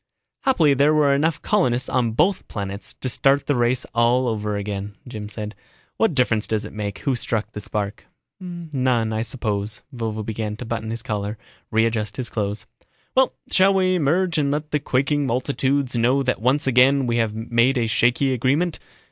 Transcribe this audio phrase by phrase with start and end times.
[0.45, 4.95] "Happily there were enough colonists on both planets to start the race all over again,"
[5.07, 5.53] Jim said.
[5.97, 8.05] "What difference does it make, who struck the spark?"
[8.39, 11.37] "None, I suppose." Vovo began to button his collar,
[11.69, 12.65] readjust his clothes.
[13.13, 17.35] "Well, shall we emerge and let the quaking multitudes know that once again we have
[17.35, 18.79] made a shaky agreement?